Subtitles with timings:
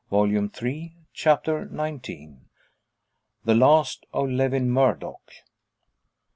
[0.09, 2.37] Volume Three, Chapter XIX.
[3.45, 5.31] THE LAST OF LEWIN MURDOCK.